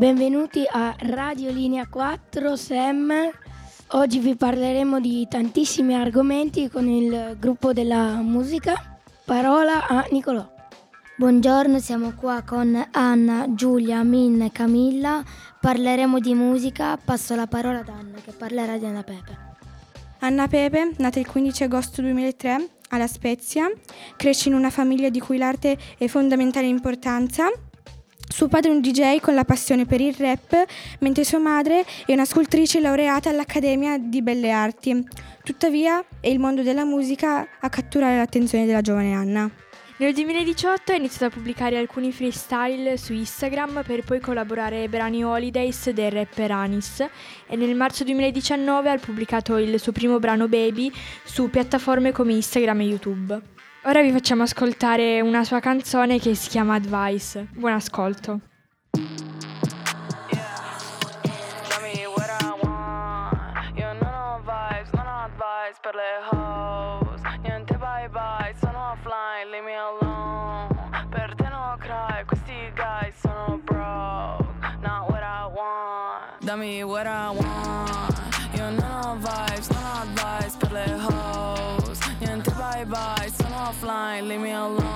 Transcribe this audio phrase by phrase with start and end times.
[0.00, 3.30] Benvenuti a Radio Linea 4 SEM.
[3.92, 9.00] Oggi vi parleremo di tantissimi argomenti con il gruppo della musica.
[9.24, 10.48] Parola a Nicolò.
[11.16, 15.24] Buongiorno, siamo qua con Anna, Giulia, Min e Camilla.
[15.60, 16.96] Parleremo di musica.
[17.04, 19.36] Passo la parola ad Anna che parlerà di Anna Pepe.
[20.20, 23.68] Anna Pepe, nata il 15 agosto 2003 alla Spezia,
[24.16, 27.50] cresce in una famiglia di cui l'arte è fondamentale importanza
[28.32, 30.64] suo padre è un DJ con la passione per il rap,
[31.00, 35.04] mentre sua madre è una scultrice laureata all'Accademia di Belle Arti.
[35.42, 39.50] Tuttavia è il mondo della musica a catturare l'attenzione della giovane Anna.
[39.96, 45.22] Nel 2018 ha iniziato a pubblicare alcuni freestyle su Instagram per poi collaborare ai brani
[45.22, 47.04] Holidays del rapper Anis
[47.46, 50.90] e nel marzo 2019 ha pubblicato il suo primo brano Baby
[51.22, 53.59] su piattaforme come Instagram e YouTube.
[53.84, 57.46] Ora vi facciamo ascoltare una sua canzone che si chiama Advice.
[57.54, 58.49] Buon ascolto.
[84.20, 84.89] Offline, leave me alone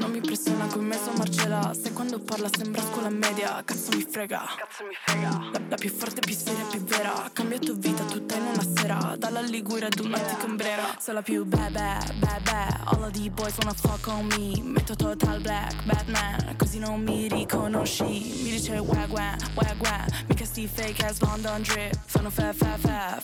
[0.00, 4.02] non mi pressiona con me sono Marcella Se quando parla sembra scuola media, cazzo mi
[4.02, 4.38] frega.
[4.56, 5.28] Cazzo mi frega.
[5.52, 7.24] La, la più forte, più seria, più vera.
[7.24, 9.14] Ha cambiato vita tutta in una sera.
[9.18, 12.48] Dalla Liguria ad un'antica ombrera Sono la più bad bad
[12.84, 14.60] All of the boys wanna fuck on me.
[14.62, 18.04] Metto total black, Batman Così non mi riconosci.
[18.04, 20.24] Mi dice wag wag, wag wag.
[20.28, 21.94] Mica sti fake ass London drip.
[22.06, 23.22] Fanno fa fa fa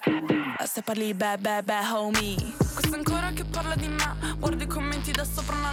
[0.66, 2.36] Se parli bad bad homie.
[2.74, 4.34] Questo ancora che parla di me.
[4.38, 5.72] Guardo i commenti da sopra una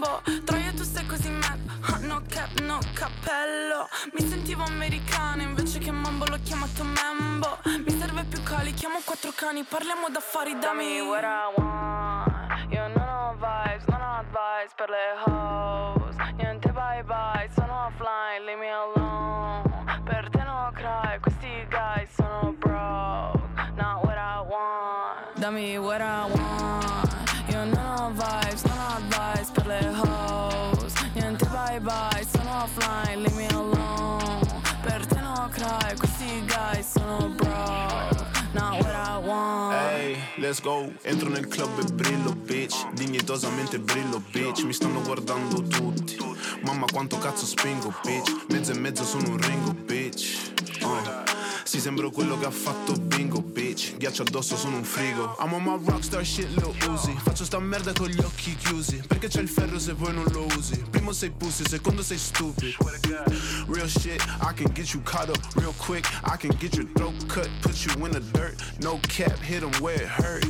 [0.00, 1.58] lembo Troia tu sei così mad
[2.02, 3.88] No cap, no cappello.
[4.12, 9.32] Mi sentivo americana Invece che mambo l'ho chiamato membo Mi serve più cali, chiamo quattro
[9.34, 9.64] cani.
[9.64, 12.72] Parliamo d'affari da me what I want.
[12.72, 15.39] Io non ho vibes, non ho advice per le hoes
[40.50, 42.90] let's go, entro nel club e brillo, bitch.
[42.94, 44.64] Dignitosamente brillo, bitch.
[44.64, 46.18] Mi stanno guardando tutti.
[46.62, 48.46] Mamma quanto cazzo spingo, bitch.
[48.48, 50.50] Mezzo e mezzo sono un ringo, bitch.
[50.82, 51.19] Oh.
[51.70, 53.96] Sì, sembro quello che ha fatto bingo, bitch.
[53.96, 55.36] Ghiaccio addosso, sono un frigo.
[55.38, 59.00] I'm on my rockstar shit, Lil Uzi Faccio sta merda con gli occhi chiusi.
[59.06, 60.82] Perché c'è il ferro se poi non lo usi?
[60.90, 62.74] Primo sei pussy, secondo sei stupid.
[63.68, 66.10] Real shit, I can get you caught up real quick.
[66.24, 68.60] I can get your throat cut, put you in the dirt.
[68.80, 70.44] No cap, hit 'em where it hurt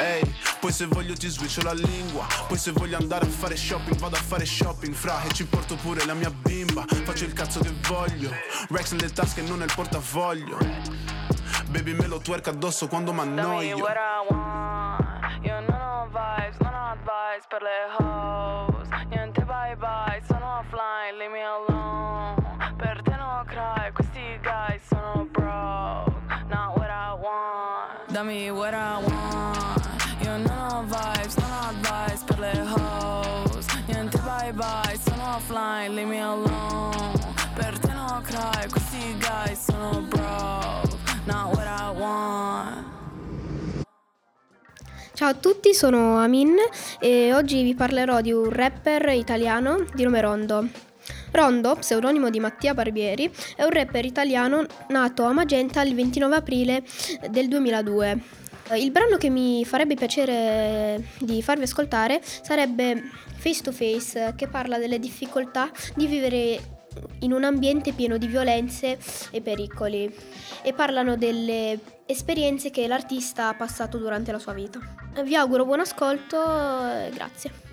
[0.00, 0.22] Ehi,
[0.60, 2.26] poi se voglio ti switcho la lingua.
[2.46, 5.74] Poi se voglio andare a fare shopping Vado a fare shopping, fra E ci porto
[5.74, 6.84] pure la mia bimba.
[6.86, 8.30] Faccio il cazzo che voglio.
[8.68, 10.58] Rex nelle tasche e non nel portafoglio.
[11.70, 15.44] Baby me lo twerk addosso quando m'annoio what I want.
[15.44, 18.47] Io non ho vibes, non ho advice per le hoes
[45.18, 46.54] Ciao a tutti, sono Amin
[47.00, 50.68] e oggi vi parlerò di un rapper italiano di nome Rondo.
[51.32, 56.84] Rondo, pseudonimo di Mattia Barbieri, è un rapper italiano nato a Magenta il 29 aprile
[57.30, 58.18] del 2002.
[58.74, 63.02] Il brano che mi farebbe piacere di farvi ascoltare sarebbe
[63.38, 66.60] Face to Face, che parla delle difficoltà di vivere
[67.22, 68.96] in un ambiente pieno di violenze
[69.32, 70.14] e pericoli
[70.62, 74.80] e parlano delle esperienze che l'artista ha passato durante la sua vita.
[75.22, 76.38] Vi auguro buon ascolto
[76.88, 77.67] e grazie.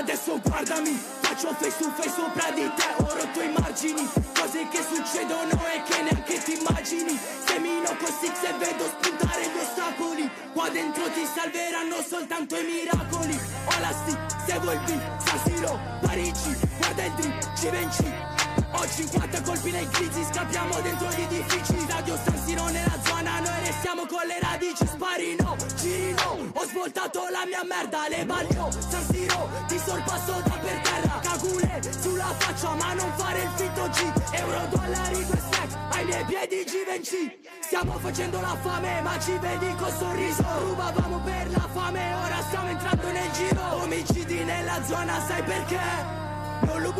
[0.00, 4.82] Adesso guardami, faccio face to face sopra di te Ho rotto i margini, cose che
[4.82, 7.20] succedono e che neanche ti immagini.
[7.44, 10.30] Semino con six e vedo spuntare gli ostacoli.
[10.54, 13.38] Qua dentro ti salveranno soltanto i miracoli.
[13.66, 18.29] Ho la stick, seguo il beat, San Siro, Parigi Guarda il drip, ci venci
[18.72, 21.78] ho 50 colpi nei grizi, scappiamo dentro gli edifici.
[21.80, 24.86] Stadio San Siro nella zona, noi restiamo con le radici.
[24.86, 30.32] Spari no, giri no, ho svoltato la mia merda Le ballo, San Siro, ti sorpasso
[30.44, 31.20] da per terra.
[31.20, 34.12] Cagule sulla faccia, ma non fare il finto G.
[34.32, 39.72] Euro, dollari, due stack, ai miei piedi Givenchy Stiamo facendo la fame, ma ci vedi
[39.76, 40.42] col sorriso.
[40.58, 43.82] Rubavamo per la fame, ora stiamo entrando nel giro.
[43.82, 46.19] Omicidi nella zona, sai perché?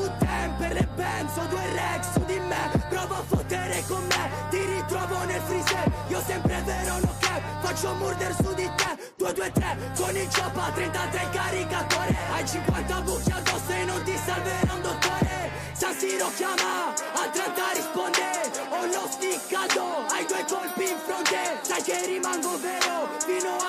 [0.01, 2.71] Non lo buttem per le penso due rex su di me.
[2.89, 5.93] Prova a fottere con me Ti ritrovo nel freezer.
[6.09, 9.13] Io sempre vero no cap Faccio murder su di te.
[9.17, 12.17] 2, 2, 3 Con il ciappa 33 caricatore.
[12.33, 15.51] Hai 50 buchi addosso e non ti salverà un dottore.
[15.73, 18.29] San Siro chiama A 30 risponde.
[18.71, 21.61] Ho lo sticcato Hai due colpi in fronte.
[21.61, 23.60] Sai che rimango vero Fino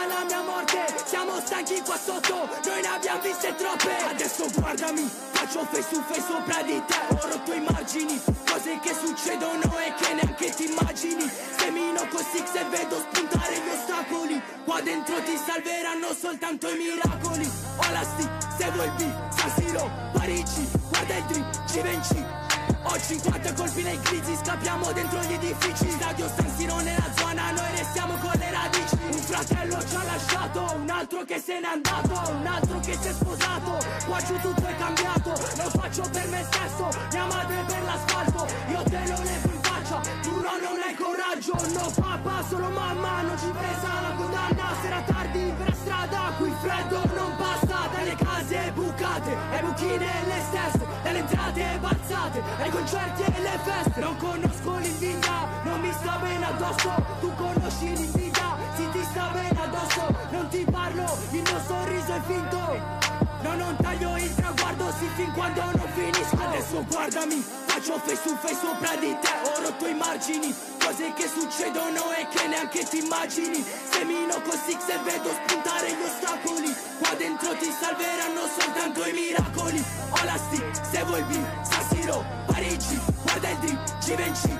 [1.45, 3.95] stanchi qua sotto Noi ne abbiamo viste troppe.
[4.09, 6.99] Adesso guardami Faccio face to face sopra di te.
[7.09, 11.29] Ho rotto i margini Cose che succedono e che neanche ti immagini.
[11.57, 14.41] Semino con six e vedo spuntare gli ostacoli.
[14.65, 17.49] Qua dentro ti salveranno soltanto i miracoli.
[17.77, 22.50] Ho la stick, seguo il beat San Siro, Parigi Guarda il drip, Givenchy
[22.91, 25.89] ho 50 colpi nei grizi, scappiamo dentro gli edifici.
[25.91, 28.97] Stadio San Siro nella zona, noi restiamo con le radici.
[29.11, 33.07] Un fratello ci ha lasciato, un altro che se n'è andato Un altro che si
[33.07, 37.83] è sposato, qua giù tutto è cambiato Lo faccio per me stesso, mia madre per
[37.83, 38.47] l'asfalto.
[38.69, 41.55] Io te lo levo in faccia, tu no, non hai coraggio.
[41.71, 46.53] No papà, solo mamma, non ci presa la condanna Sera tardi per la strada, qui
[46.61, 51.79] freddo non passa Dalle case bucate e buchine le stesse Dalle entrate
[52.21, 53.99] balzate, ai concerti e le feste.
[53.99, 56.89] Non conosco l'invidia, non mi sta bene addosso.
[57.19, 60.15] Tu conosci l'invidia, sì ti sta bene addosso.
[60.29, 63.09] Non ti parlo, il mio sorriso è finto.
[63.41, 66.37] No, non taglio il traguardo, sì, fin quando non finisco.
[66.37, 69.29] Adesso guardami, faccio face to face sopra di te.
[69.49, 73.65] Ho rotto i margini, cose che succedono e che neanche ti immagini.
[73.89, 76.75] Semino con six e vedo spuntare gli ostacoli.
[76.99, 79.83] Qua dentro ti salveranno soltanto i miracoli.
[80.11, 84.57] Ho la stick, seguo il beat, Siro, Parigi Guarda il drip, Givenchy.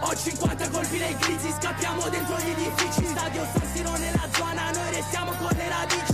[0.00, 3.06] Ho 50 colpi nei grizi, scappiamo dentro gli edifici.
[3.06, 6.13] Stadio San Siro nella zona, noi restiamo con le radici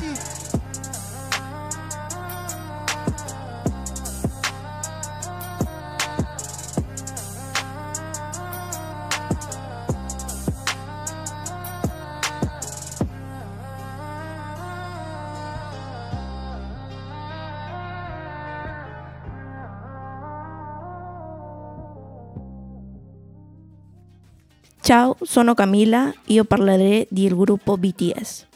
[24.90, 28.46] Ciao, sono Camilla, io parlerò del gruppo BTS.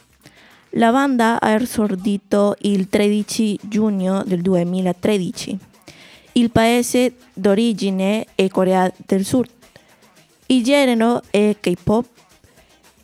[0.70, 5.56] La banda ha esordito il 13 giugno del 2013.
[6.32, 9.46] Il paese d'origine è Corea del Sud.
[10.46, 12.04] Il genere è K-pop.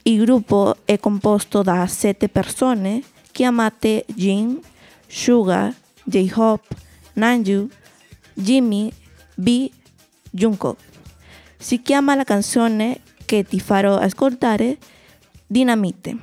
[0.02, 4.58] Il gruppo è composto da sette persone chiamate Jin,
[5.06, 5.72] Suga,
[6.02, 6.66] J-Hope,
[7.12, 7.68] Nanju,
[8.34, 8.90] Jimmy,
[9.36, 9.70] B,
[10.32, 10.78] Jungkook.
[11.56, 14.76] Si chiama la canzone che ti farò ascoltare
[15.46, 16.16] Dinamite.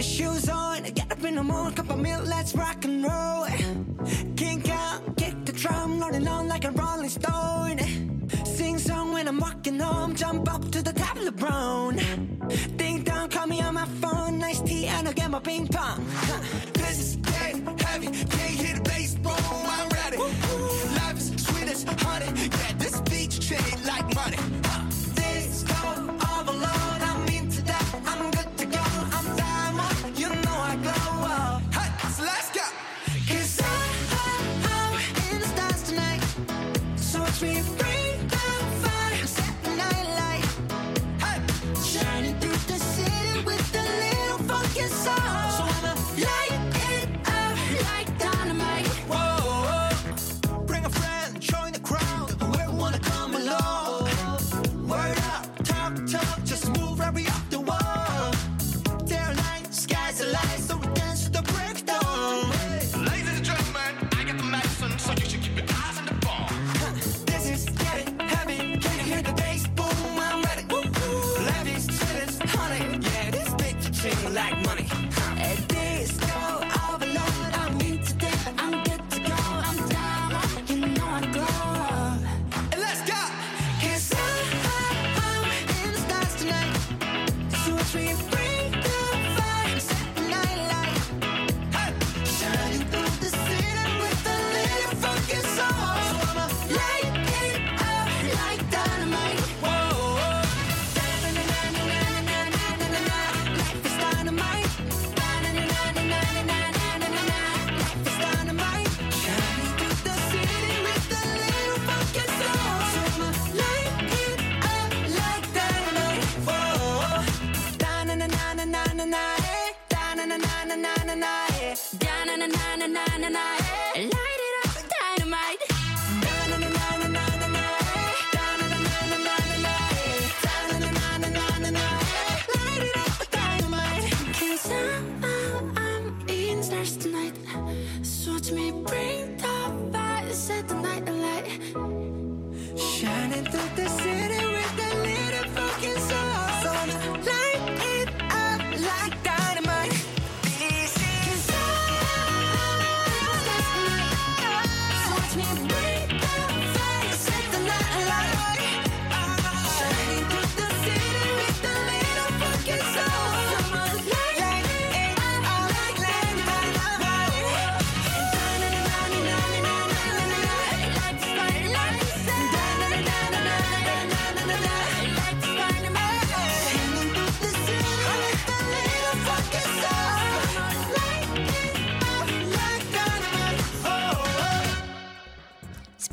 [0.00, 3.46] Shoes on, get up in the morning, cup of milk, let's rock and roll.
[4.36, 8.07] Kink out, kick the drum, rolling on like a rolling stone.
[8.58, 11.94] Sing song when I'm walking home, jump up to the top of the brown.
[12.76, 16.04] Ding dong, call me on my phone, nice tea, and I'll get my ping pong.
[16.12, 16.40] Huh.
[16.72, 19.32] This is getting heavy, can't hit the bass, boom,
[19.76, 20.16] I'm ready.
[20.16, 24.57] Life is sweet as honey, yeah, this beach chain like money.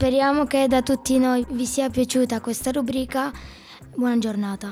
[0.06, 3.32] Speriamo che da tutti noi vi sia piaciuta questa rubrica.
[3.96, 4.70] Buona giornata.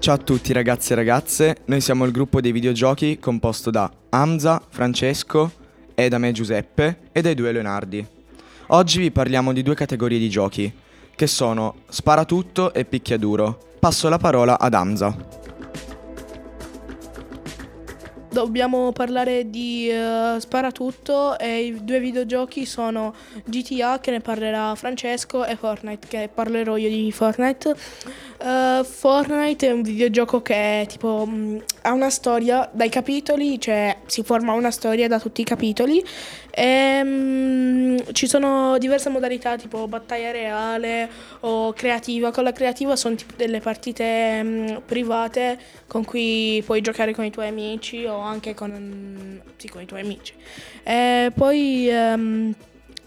[0.00, 4.60] Ciao a tutti ragazzi e ragazze, noi siamo il gruppo dei videogiochi composto da Hamza,
[4.68, 5.52] Francesco
[5.94, 8.04] e Giuseppe e dai due Leonardi.
[8.70, 10.74] Oggi vi parliamo di due categorie di giochi,
[11.14, 13.76] che sono Sparatutto e Picchiaduro.
[13.78, 15.35] Passo la parola ad Hamza.
[18.36, 23.14] Dobbiamo parlare di eh, Sparatutto e i due videogiochi sono
[23.46, 27.74] GTA che ne parlerà Francesco e Fortnite che parlerò io di Fortnite.
[28.38, 34.22] Eh, Fortnite è un videogioco che tipo mh, ha una storia dai capitoli, cioè si
[34.22, 36.04] forma una storia da tutti i capitoli
[36.50, 41.08] e mh, ci sono diverse modalità tipo battaglia reale
[41.40, 42.30] o creativa.
[42.32, 47.30] Con la creativa sono tipo delle partite mh, private con cui puoi giocare con i
[47.30, 50.34] tuoi amici o anche con, sì, con i tuoi amici.
[50.82, 52.54] E poi ehm,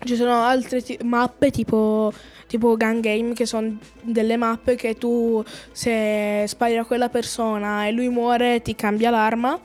[0.04, 2.12] ci sono altre ti- mappe tipo,
[2.48, 7.92] tipo Gun Game che sono delle mappe che tu se spari a quella persona e
[7.92, 9.60] lui muore ti cambia l'arma.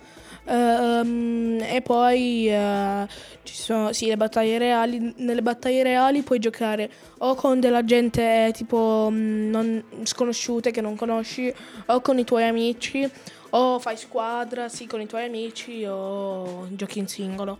[0.46, 3.06] Ehm, e poi eh,
[3.44, 5.14] ci sono sì, le battaglie reali.
[5.18, 10.96] Nelle battaglie reali puoi giocare o con della gente tipo mh, non sconosciute che non
[10.96, 11.52] conosci
[11.86, 13.10] o con i tuoi amici
[13.56, 17.58] o fai squadra sì con i tuoi amici o giochi in singolo.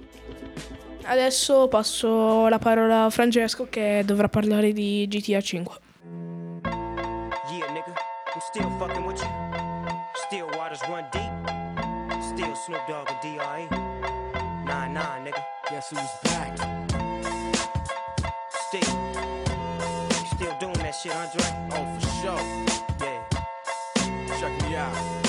[1.03, 5.75] Adesso passo la parola a Francesco che dovrà parlare di GTA 5.
[6.63, 7.93] Yeah, nigga,
[8.35, 9.29] I'm still fucking with you.
[10.27, 11.31] Still waters run deep.
[12.23, 13.69] Still Snoop Dogg and D.R.E.
[14.65, 15.43] Nah, nah, nigga.
[15.69, 16.57] Guess who's back?
[18.67, 18.95] Still.
[20.35, 21.45] Still doing that shit, Andre?
[21.71, 22.41] Oh, for sure.
[23.01, 24.39] Yeah.
[24.41, 25.24] Check me out.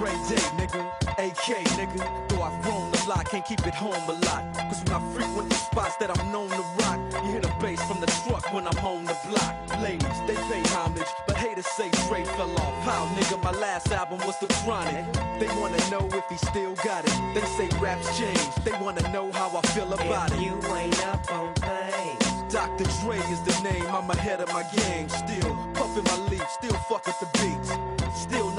[0.00, 0.80] Dre Day, nigga.
[1.18, 2.28] AK, nigga.
[2.30, 4.42] Though I've grown a lot, can't keep it home a lot.
[4.56, 7.82] Cause when I frequent the spots that I'm known to rock, you hear the bass
[7.82, 9.54] from the truck when I'm on the block.
[9.82, 12.74] Ladies, they pay homage, but haters say Dre fell off.
[12.82, 13.42] How, nigga?
[13.44, 15.04] My last album was The Chronic.
[15.38, 17.34] They wanna know if he still got it.
[17.34, 18.40] They say raps change.
[18.64, 20.44] They wanna know how I feel about If it.
[20.44, 22.24] you ain't up on things.
[22.50, 22.84] Dr.
[23.02, 25.10] Dre is the name, I'm ahead of my game.
[25.10, 27.70] Still puffin' my leaf, still fuck with the beats.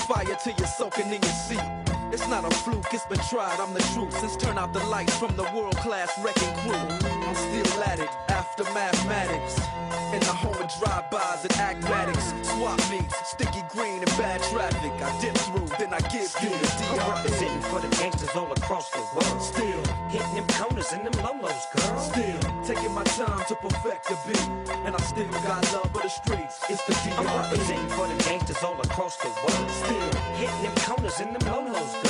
[0.00, 1.62] fire till you're soaking in your seat.
[2.12, 4.12] It's not a fluke, it's been tried, I'm the truth.
[4.18, 6.74] Since turn out the lights from the world class wrecking crew.
[6.74, 9.60] I'm still at it, after mathematics.
[10.12, 12.34] In the home of drive-bys and acmatics.
[12.42, 14.92] Swap meets, sticky green and bad traffic.
[15.00, 17.10] I dip through, then I give you the I'm DRE.
[17.14, 19.42] representing for the gangsters all across the world.
[19.42, 21.98] Still hitting them corners and them lolos, girl.
[21.98, 22.39] Still
[23.16, 24.48] time to perfect the beat.
[24.84, 26.60] And I still got love for the streets.
[26.68, 27.34] It's the I'm DRE.
[27.36, 29.70] representing for the gangsters all across the world.
[29.70, 32.09] Still hitting them corners lolos, girl.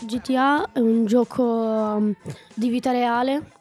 [0.00, 2.14] GTA è un gioco um,
[2.54, 3.52] di vita reale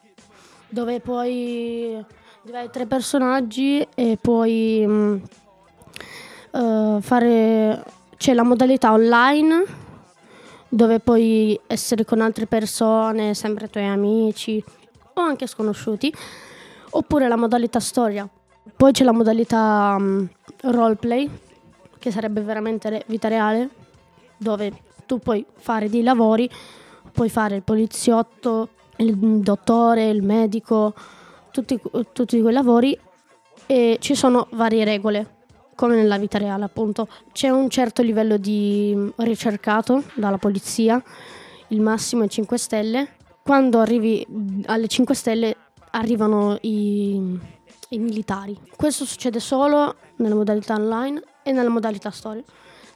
[0.69, 2.03] dove puoi
[2.51, 4.83] hai tre personaggi e puoi
[6.51, 7.83] uh, fare
[8.17, 9.63] c'è la modalità online
[10.69, 14.63] dove puoi essere con altre persone, sempre tuoi amici
[15.13, 16.13] o anche sconosciuti,
[16.91, 18.27] oppure la modalità storia.
[18.75, 20.27] Poi c'è la modalità um,
[20.61, 21.29] roleplay,
[22.00, 23.70] che sarebbe veramente vita reale,
[24.38, 24.72] dove
[25.05, 26.50] tu puoi fare dei lavori,
[27.12, 30.94] puoi fare il poliziotto, il dottore, il medico,
[31.51, 31.79] tutti,
[32.14, 32.98] tutti quei lavori
[33.66, 35.36] e ci sono varie regole,
[35.75, 37.07] come nella vita reale appunto.
[37.31, 41.01] C'è un certo livello di ricercato dalla polizia,
[41.70, 43.16] il massimo è 5 stelle.
[43.44, 44.25] Quando arrivi
[44.66, 45.55] alle 5 stelle
[45.92, 47.40] arrivano i,
[47.90, 48.57] i militari.
[48.75, 52.44] Questo succede solo nella modalità online e nella modalità storia.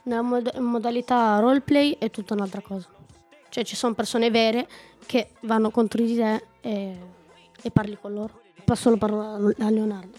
[0.04, 2.86] Nella mod- modalità roleplay è tutta un'altra cosa.
[3.48, 4.68] Cioè ci sono persone vere
[5.06, 6.98] che vanno contro di te e,
[7.62, 8.40] e parli con loro.
[8.64, 10.18] Passo la parola a Leonardo.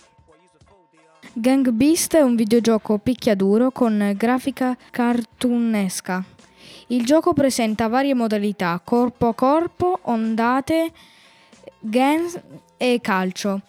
[1.33, 6.23] Gang Beast è un videogioco picchiaduro con grafica cartoonesca.
[6.87, 10.91] Il gioco presenta varie modalità, corpo a corpo, ondate,
[11.79, 12.39] gens
[12.77, 13.61] e calcio.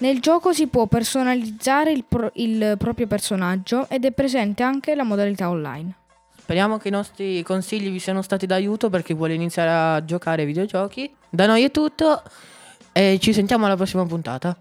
[0.00, 5.04] Nel gioco si può personalizzare il, pro- il proprio personaggio ed è presente anche la
[5.04, 5.94] modalità online.
[6.38, 10.40] Speriamo che i nostri consigli vi siano stati d'aiuto per chi vuole iniziare a giocare
[10.40, 11.14] ai videogiochi.
[11.28, 12.22] Da noi è tutto
[12.92, 14.56] e ci sentiamo alla prossima puntata.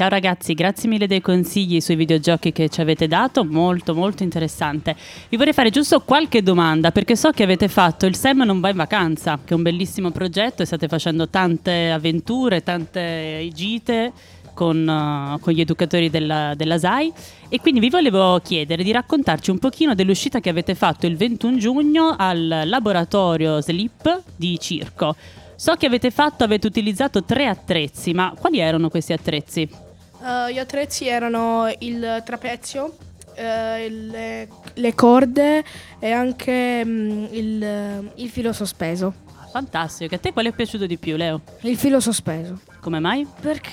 [0.00, 4.96] Ciao ragazzi, grazie mille dei consigli sui videogiochi che ci avete dato, molto molto interessante.
[5.28, 8.70] Vi vorrei fare giusto qualche domanda perché so che avete fatto il SEM non va
[8.70, 14.10] in vacanza, che è un bellissimo progetto e state facendo tante avventure, tante gite
[14.54, 17.12] con, uh, con gli educatori della, della SAI
[17.50, 21.58] e quindi vi volevo chiedere di raccontarci un pochino dell'uscita che avete fatto il 21
[21.58, 25.14] giugno al laboratorio Sleep di Circo.
[25.56, 29.88] So che avete fatto, avete utilizzato tre attrezzi, ma quali erano questi attrezzi?
[30.20, 35.64] Uh, gli attrezzi erano il trapezio, uh, le, le, corde
[35.98, 39.14] e anche um, il, il, filo sospeso.
[39.50, 41.40] Fantastico, a te quale è piaciuto di più, Leo?
[41.62, 42.60] Il filo sospeso.
[42.80, 43.26] Come mai?
[43.40, 43.70] Perché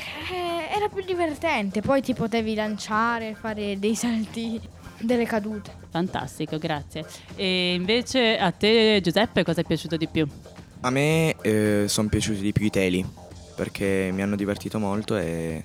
[0.74, 4.60] era più divertente, poi ti potevi lanciare, fare dei salti,
[5.00, 5.72] delle cadute.
[5.90, 7.06] Fantastico, grazie.
[7.36, 10.26] E invece a te, Giuseppe, cosa è piaciuto di più?
[10.82, 13.06] A me eh, sono piaciuti di più i teli
[13.56, 15.64] perché mi hanno divertito molto e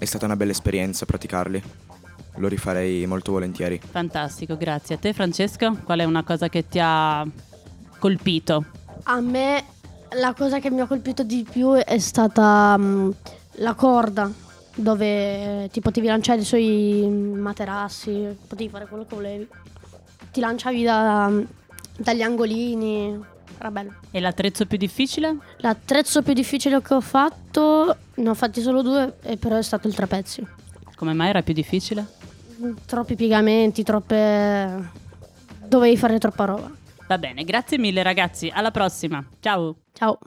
[0.00, 1.62] è stata una bella esperienza praticarli.
[2.36, 3.78] Lo rifarei molto volentieri.
[3.78, 4.94] Fantastico, grazie.
[4.94, 7.26] A te Francesco, qual è una cosa che ti ha
[7.98, 8.64] colpito?
[9.02, 9.62] A me
[10.12, 13.12] la cosa che mi ha colpito di più è stata um,
[13.56, 14.32] la corda,
[14.74, 19.48] dove ti potevi lanciare sui materassi, potevi fare quello che volevi.
[20.32, 21.30] Ti lanciavi da,
[21.98, 23.22] dagli angolini,
[23.60, 23.94] era bello.
[24.10, 25.36] E l'attrezzo più difficile?
[25.58, 29.86] L'attrezzo più difficile che ho fatto, ne ho fatti solo due, e però è stato
[29.86, 30.48] il trapezio.
[30.96, 32.06] Come mai era più difficile?
[32.86, 34.90] Troppi piegamenti, troppe...
[35.66, 36.70] dovevi fare troppa roba.
[37.06, 39.24] Va bene, grazie mille ragazzi, alla prossima.
[39.40, 39.76] Ciao.
[39.92, 40.18] Ciao.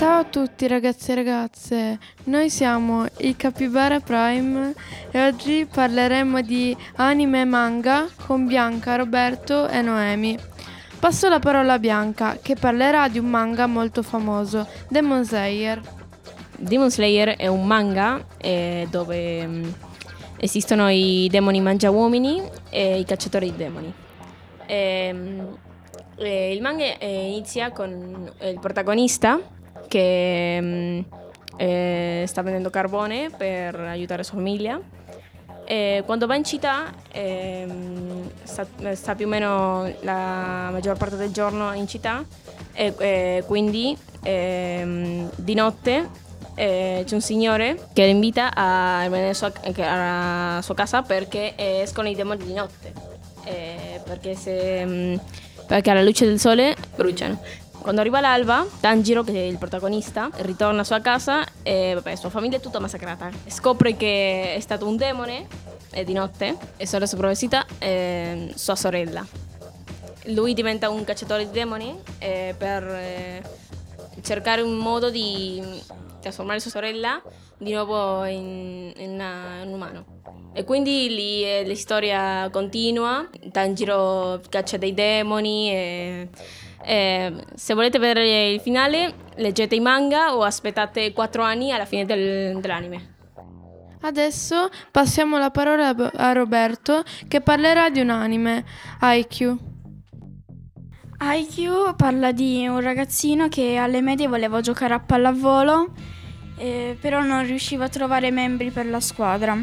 [0.00, 4.72] Ciao a tutti ragazzi e ragazze, noi siamo i Capybara Prime
[5.10, 10.38] e oggi parleremo di anime e manga con Bianca, Roberto e Noemi.
[10.98, 15.82] Passo la parola a Bianca che parlerà di un manga molto famoso, Demon Slayer.
[16.56, 19.74] Demon Slayer è un manga eh, dove mh,
[20.38, 23.92] esistono i demoni mangiauomini e i cacciatori di demoni.
[24.64, 25.58] Ehm,
[26.16, 29.58] eh, il manga eh, inizia con il protagonista
[29.90, 31.04] che mh,
[31.56, 34.80] eh, sta vendendo carbone per aiutare sua famiglia.
[35.64, 41.30] E quando va in città ehm, sta, sta più o meno la maggior parte del
[41.30, 42.24] giorno in città
[42.72, 46.08] e, e quindi ehm, di notte
[46.54, 49.32] eh, c'è un signore che lo invita a venire
[49.76, 52.92] alla sua, casa perché escono i demoni di notte.
[53.44, 55.20] Eh, perché, se, mh,
[55.66, 57.38] perché alla luce del sole bruciano.
[57.80, 62.28] Quando arriva l'alba, Tanjiro, che è il protagonista, ritorna alla sua casa e vabbè, sua
[62.28, 63.30] famiglia è tutta massacrata.
[63.46, 65.46] Scopre che è stato un demone
[65.90, 69.26] e di notte e solo sopravvissuta eh, sua sorella.
[70.24, 73.42] Lui diventa un cacciatore di demoni eh, per eh,
[74.20, 75.62] cercare un modo di
[76.20, 77.20] trasformare sua sorella
[77.56, 80.04] di nuovo in, in una- un umano.
[80.52, 86.28] E quindi lì eh, la storia continua, Tanjiro caccia dei demoni e,
[86.82, 92.04] e se volete vedere il finale leggete i manga o aspettate 4 anni alla fine
[92.04, 93.14] del- dell'anime.
[94.02, 98.64] Adesso passiamo la parola a- a Roberto che parlerà di un anime,
[99.00, 99.56] IQ.
[101.22, 105.92] IQ parla di un ragazzino che alle medie voleva giocare a pallavolo,
[106.56, 109.58] eh, però non riusciva a trovare membri per la squadra.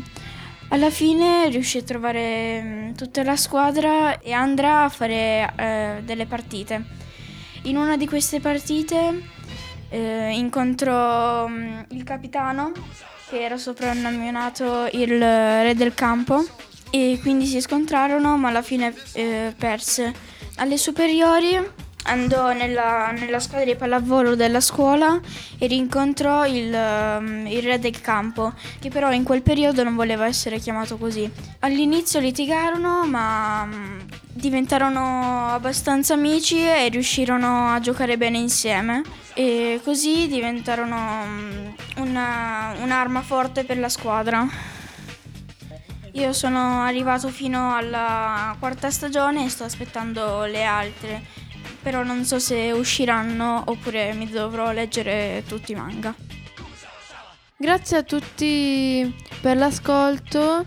[0.69, 6.27] Alla fine riuscì a trovare mm, tutta la squadra e andrà a fare eh, delle
[6.27, 6.97] partite.
[7.63, 9.22] In una di queste partite
[9.89, 12.72] eh, incontrò mm, il capitano,
[13.30, 16.46] che era soprannominato il re del campo,
[16.89, 20.13] e quindi si scontrarono, ma alla fine eh, perse.
[20.58, 21.60] Alle superiori
[22.08, 25.20] andò nella, nella squadra di pallavolo della scuola
[25.58, 30.26] e rincontrò il, ehm, il re del campo, che però in quel periodo non voleva
[30.26, 31.30] essere chiamato così.
[31.60, 34.00] All'inizio litigarono, ma mm,
[34.34, 39.04] diventarono abbastanza amici e riuscirono a giocare bene insieme.
[39.34, 41.67] E così diventarono mm,
[41.98, 44.48] una- un'arma forte per la squadra.
[46.13, 51.22] Io sono arrivato fino alla quarta stagione e sto aspettando le altre,
[51.82, 56.13] però non so se usciranno oppure mi dovrò leggere tutti i manga.
[57.58, 60.63] Grazie a tutti per l'ascolto,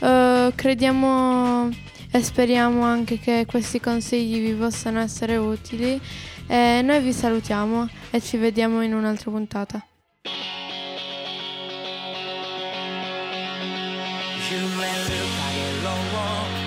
[0.00, 1.70] eh, crediamo
[2.10, 6.00] e speriamo anche che questi consigli vi possano essere utili
[6.46, 9.86] e noi vi salutiamo e ci vediamo in un'altra puntata.
[14.52, 16.61] 揺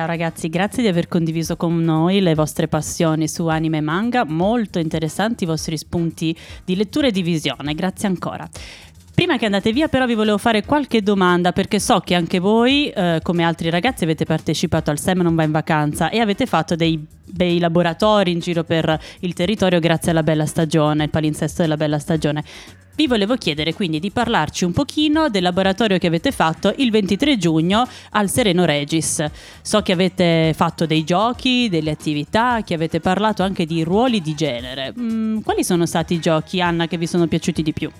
[0.00, 4.24] Ciao ragazzi, grazie di aver condiviso con noi le vostre passioni su anime e manga,
[4.24, 6.34] molto interessanti i vostri spunti
[6.64, 8.48] di lettura e di visione, grazie ancora.
[9.20, 12.88] Prima che andate via però vi volevo fare qualche domanda perché so che anche voi,
[12.88, 16.74] eh, come altri ragazzi, avete partecipato al Sem non va in vacanza e avete fatto
[16.74, 21.76] dei bei laboratori in giro per il territorio grazie alla bella stagione, il palinsesto della
[21.76, 22.42] bella stagione.
[22.94, 27.36] Vi volevo chiedere quindi di parlarci un pochino del laboratorio che avete fatto il 23
[27.36, 29.22] giugno al Sereno Regis.
[29.60, 34.34] So che avete fatto dei giochi, delle attività, che avete parlato anche di ruoli di
[34.34, 34.94] genere.
[34.98, 37.90] Mm, quali sono stati i giochi, Anna, che vi sono piaciuti di più?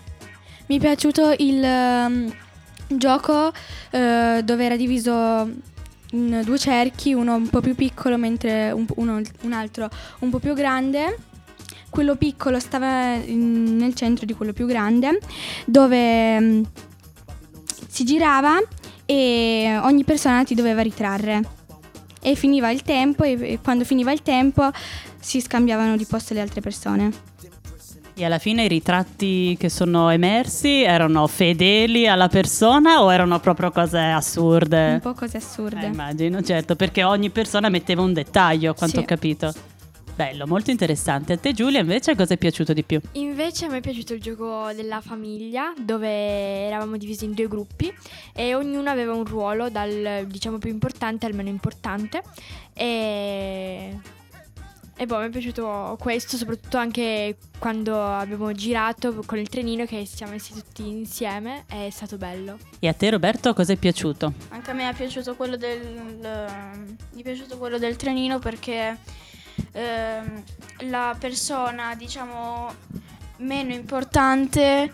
[0.70, 2.32] Mi è piaciuto il um,
[2.86, 5.50] gioco uh, dove era diviso
[6.12, 10.38] in due cerchi, uno un po' più piccolo mentre un, uno, un altro un po'
[10.38, 11.16] più grande.
[11.88, 15.18] Quello piccolo stava in, nel centro di quello più grande,
[15.66, 16.64] dove um,
[17.88, 18.56] si girava
[19.04, 21.42] e ogni persona ti doveva ritrarre.
[22.22, 24.70] E finiva il tempo e, e quando finiva il tempo
[25.18, 27.29] si scambiavano di posto le altre persone.
[28.20, 33.70] E alla fine i ritratti che sono emersi erano fedeli alla persona o erano proprio
[33.70, 34.92] cose assurde?
[34.92, 35.80] Un po' cose assurde.
[35.80, 39.02] Eh, immagino, certo, perché ogni persona metteva un dettaglio, a quanto Sì.
[39.02, 39.54] ho capito.
[40.14, 41.32] Bello, molto interessante.
[41.32, 43.00] A te Giulia invece cosa è piaciuto di più?
[43.12, 46.06] Invece a me è piaciuto il gioco della famiglia dove
[46.66, 47.90] eravamo divisi in due gruppi
[48.34, 52.22] e ognuno aveva un ruolo dal diciamo più importante al meno importante
[52.74, 53.98] e,
[55.00, 60.04] e boh, mi è piaciuto questo soprattutto anche quando abbiamo girato con il trenino che
[60.04, 62.58] siamo messi tutti insieme è stato bello.
[62.78, 64.34] E a te Roberto cosa è piaciuto?
[64.50, 65.82] Anche a me è piaciuto quello del,
[67.12, 68.98] mi è piaciuto quello del trenino perché
[69.72, 70.42] ehm,
[70.80, 72.70] la persona, diciamo,
[73.38, 74.92] meno importante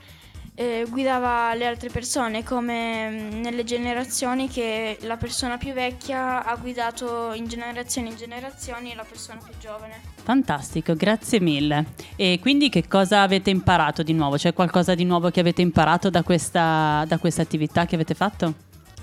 [0.59, 6.57] eh, guidava le altre persone, come mm, nelle generazioni che la persona più vecchia ha
[6.57, 10.01] guidato in generazioni in generazioni la persona più giovane.
[10.23, 11.85] Fantastico, grazie mille.
[12.17, 14.37] E quindi che cosa avete imparato di nuovo?
[14.37, 18.55] C'è qualcosa di nuovo che avete imparato da questa, da questa attività che avete fatto?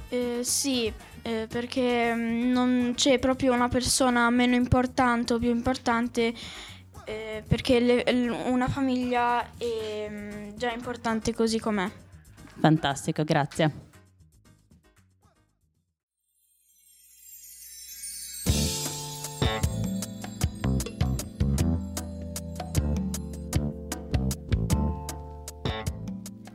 [0.09, 6.33] Eh, sì, eh, perché mm, non c'è proprio una persona meno importante o più importante,
[7.05, 11.89] eh, perché le- l- una famiglia è mm, già importante così com'è.
[12.59, 13.71] Fantastico, grazie.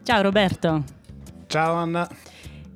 [0.03, 0.85] Ciao Roberto.
[1.47, 2.09] Ciao Anna.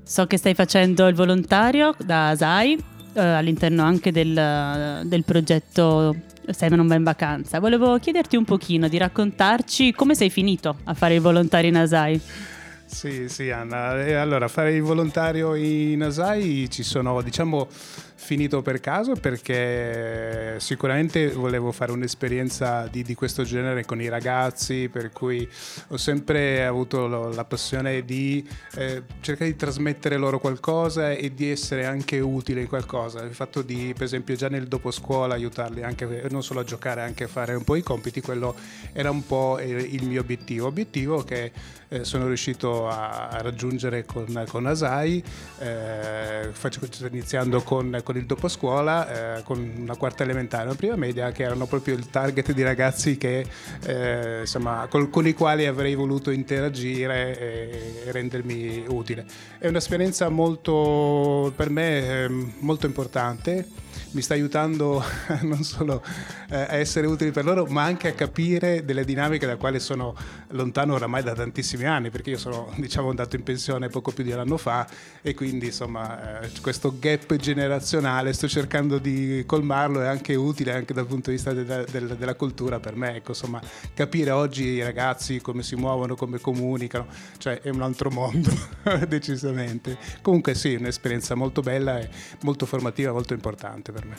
[0.03, 2.77] So che stai facendo il volontario da ASAI
[3.15, 6.15] eh, all'interno anche del, del progetto
[6.51, 7.61] Sam non va in vacanza.
[7.61, 12.21] Volevo chiederti un pochino di raccontarci come sei finito a fare il volontario in ASAI.
[12.85, 13.91] Sì, sì Anna.
[14.21, 17.67] Allora, fare il volontario in ASAI ci sono, diciamo,
[18.23, 24.89] finito per caso perché sicuramente volevo fare un'esperienza di, di questo genere con i ragazzi,
[24.89, 25.47] per cui
[25.89, 31.51] ho sempre avuto lo- la passione di eh, cercare di trasmettere loro qualcosa e di
[31.51, 33.23] essere anche utile in qualcosa.
[33.23, 37.03] Il fatto di, per esempio, già nel dopo scuola aiutarli anche non solo a giocare,
[37.03, 38.55] anche a fare un po' i compiti, quello
[38.93, 40.69] era un po' il mio obiettivo.
[40.69, 41.51] Obiettivo che
[41.89, 45.23] eh, sono riuscito a, a raggiungere con, con Asai,
[45.59, 46.81] eh, faccio-
[47.11, 51.43] iniziando con, con il dopo scuola, eh, con una quarta elementare una prima media, che
[51.43, 53.47] erano proprio il target di ragazzi che,
[53.85, 59.25] eh, insomma, col- con i quali avrei voluto interagire e, e rendermi utile.
[59.59, 63.67] È un'esperienza molto, per me, ehm, molto importante
[64.13, 65.03] mi sta aiutando
[65.43, 66.03] non solo
[66.51, 70.15] eh, a essere utile per loro, ma anche a capire delle dinamiche da quali sono
[70.49, 74.33] lontano oramai da tantissimi anni, perché io sono diciamo andato in pensione poco più di
[74.33, 74.87] un anno fa
[75.21, 77.92] e quindi insomma eh, questo gap generazionale
[78.33, 82.35] sto cercando di colmarlo, è anche utile anche dal punto di vista della, della- della
[82.35, 83.61] cultura per me, ecco, insomma
[83.95, 87.07] capire oggi i ragazzi come si muovono, come comunicano,
[87.39, 88.51] cioè è un altro mondo
[89.09, 89.99] decisamente.
[90.23, 92.09] Comunque sì, un'esperienza molto bella e
[92.43, 94.17] molto formativa, molto importante per me.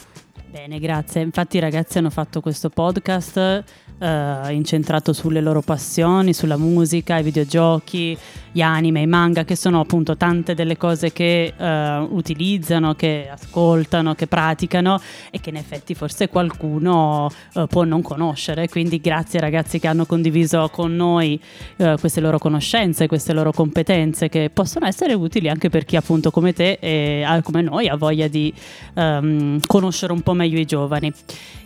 [0.50, 1.22] Bene, grazie.
[1.22, 3.64] Infatti i ragazzi hanno fatto questo podcast
[4.04, 8.18] eh, incentrato sulle loro passioni, sulla musica, i videogiochi,
[8.52, 14.14] gli anime, i manga, che sono appunto tante delle cose che eh, utilizzano, che ascoltano,
[14.14, 15.00] che praticano
[15.32, 18.68] e che in effetti forse qualcuno eh, può non conoscere.
[18.68, 21.40] Quindi grazie ragazzi che hanno condiviso con noi
[21.78, 26.30] eh, queste loro conoscenze, queste loro competenze che possono essere utili anche per chi appunto
[26.30, 28.54] come te e ah, come noi ha voglia di
[28.94, 31.12] ehm, conoscere un po' meglio i giovani.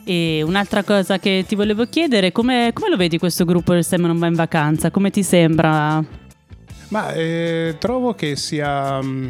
[0.10, 4.02] E un'altra cosa che ti volevo chiedere, come, come lo vedi questo gruppo del Sem
[4.06, 4.92] non va in vacanza?
[4.92, 6.04] Come ti sembra?
[6.90, 9.30] Ma eh, trovo che sia mm,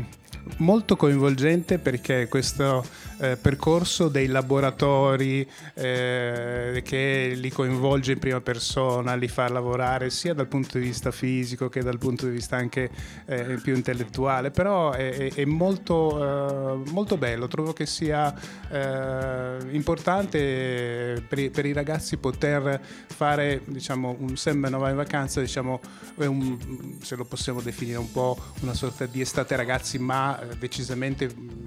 [0.57, 2.85] molto coinvolgente perché questo
[3.19, 10.33] eh, percorso dei laboratori eh, che li coinvolge in prima persona, li fa lavorare sia
[10.33, 12.89] dal punto di vista fisico che dal punto di vista anche
[13.25, 18.33] eh, più intellettuale, però è, è- molto, eh, molto bello, trovo che sia
[18.69, 25.39] eh, importante per, i- per i ragazzi poter fare diciamo, un semme va in vacanza,
[25.41, 25.79] diciamo,
[26.17, 31.27] un- se lo possiamo definire un po' una sorta di estate ragazzi, ma eh, decisamente
[31.27, 31.65] mh,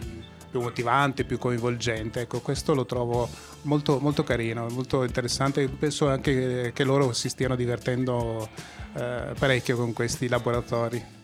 [0.51, 2.23] più motivante, più coinvolgente.
[2.23, 3.29] Ecco, questo lo trovo
[3.63, 5.69] molto, molto carino, molto interessante.
[5.69, 8.49] Penso anche che loro si stiano divertendo
[8.95, 11.20] eh, parecchio con questi laboratori.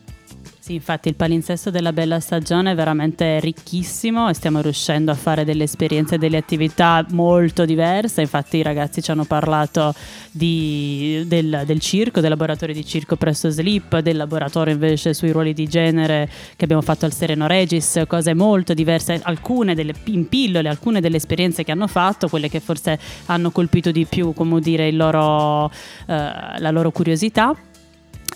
[0.67, 5.45] Sì, infatti il palinsesto della bella stagione è veramente ricchissimo e stiamo riuscendo a fare
[5.45, 8.23] delle esperienze e delle attività molto diverse.
[8.23, 9.95] Infatti i ragazzi ci hanno parlato
[10.33, 15.55] di- del, del circo, del laboratorio di circo presso Sleep, del laboratorio invece sui ruoli
[15.55, 20.69] di genere che abbiamo fatto al Sereno Regis, cose molto diverse, alcune delle, in pillole,
[20.69, 24.91] alcune delle esperienze che hanno fatto, quelle che forse hanno colpito di più, come dire,
[24.91, 26.15] loro, eh,
[26.59, 27.55] la loro curiosità.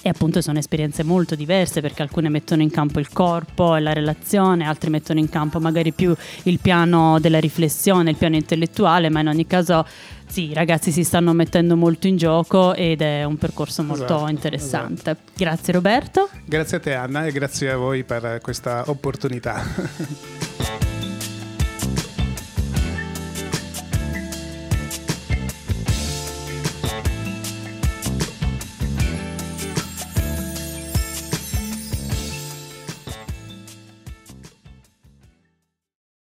[0.03, 3.93] E appunto sono esperienze molto diverse perché alcune mettono in campo il corpo e la
[3.93, 9.21] relazione, altre mettono in campo magari più il piano della riflessione, il piano intellettuale, ma
[9.21, 9.87] in ogni caso
[10.27, 14.31] sì, i ragazzi si stanno mettendo molto in gioco ed è un percorso molto Esatto,
[14.31, 15.17] interessante.
[15.37, 16.29] Grazie Roberto.
[16.47, 20.59] Grazie a te Anna e grazie a voi per questa opportunità.